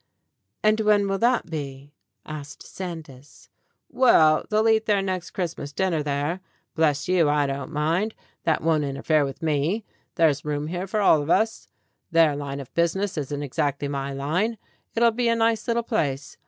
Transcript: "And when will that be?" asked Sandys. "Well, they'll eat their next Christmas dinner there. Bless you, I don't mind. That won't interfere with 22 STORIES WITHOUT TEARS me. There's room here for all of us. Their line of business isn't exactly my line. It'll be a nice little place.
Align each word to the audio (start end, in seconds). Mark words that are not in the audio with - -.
"And 0.63 0.79
when 0.79 1.07
will 1.07 1.19
that 1.19 1.47
be?" 1.51 1.93
asked 2.25 2.63
Sandys. 2.65 3.49
"Well, 3.87 4.47
they'll 4.49 4.67
eat 4.67 4.87
their 4.87 5.03
next 5.03 5.29
Christmas 5.29 5.71
dinner 5.71 6.01
there. 6.01 6.39
Bless 6.73 7.07
you, 7.07 7.29
I 7.29 7.45
don't 7.45 7.71
mind. 7.71 8.15
That 8.43 8.63
won't 8.63 8.83
interfere 8.83 9.23
with 9.23 9.41
22 9.41 9.53
STORIES 9.53 9.73
WITHOUT 9.73 9.77
TEARS 9.77 9.93
me. 9.93 10.13
There's 10.15 10.43
room 10.45 10.67
here 10.69 10.87
for 10.87 11.01
all 11.01 11.21
of 11.21 11.29
us. 11.29 11.67
Their 12.09 12.35
line 12.35 12.59
of 12.59 12.73
business 12.73 13.15
isn't 13.15 13.43
exactly 13.43 13.87
my 13.87 14.11
line. 14.11 14.57
It'll 14.95 15.11
be 15.11 15.27
a 15.29 15.35
nice 15.35 15.67
little 15.67 15.83
place. 15.83 16.35